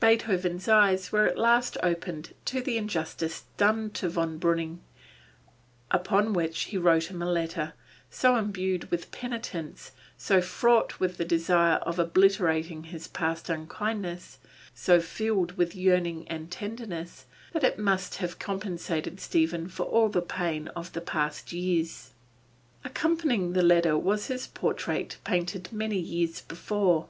Beethoven's 0.00 0.66
eyes 0.66 1.12
were 1.12 1.26
at 1.26 1.36
last 1.36 1.76
opened 1.82 2.32
to 2.46 2.62
the 2.62 2.78
injustice 2.78 3.44
done 3.58 3.90
Von 3.90 4.38
Breuning, 4.38 4.78
upon 5.90 6.32
which 6.32 6.60
he 6.62 6.78
wrote 6.78 7.10
him 7.10 7.20
a 7.20 7.30
letter, 7.30 7.74
so 8.08 8.34
imbued 8.36 8.90
with 8.90 9.12
penitence, 9.12 9.90
so 10.16 10.40
fraught 10.40 10.98
with 11.00 11.18
the 11.18 11.24
desire 11.26 11.74
of 11.82 11.98
obliterating 11.98 12.84
his 12.84 13.06
past 13.06 13.50
unkindness, 13.50 14.38
so 14.74 15.02
filled 15.02 15.58
with 15.58 15.76
yearning 15.76 16.26
and 16.28 16.50
tenderness, 16.50 17.26
that 17.52 17.62
it 17.62 17.78
must 17.78 18.14
have 18.14 18.38
compensated 18.38 19.20
Stephen 19.20 19.68
for 19.68 19.82
all 19.84 20.08
the 20.08 20.22
pain 20.22 20.68
of 20.68 20.94
the 20.94 21.02
past 21.02 21.52
years. 21.52 22.12
Accompanying 22.84 23.52
the 23.52 23.62
letter 23.62 23.98
was 23.98 24.28
his 24.28 24.46
portrait 24.46 25.18
painted 25.24 25.70
many 25.74 25.98
years 25.98 26.40
before. 26.40 27.08